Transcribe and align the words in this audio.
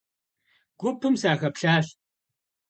Гупым 0.79 1.15
сахэплъащ. 1.21 1.87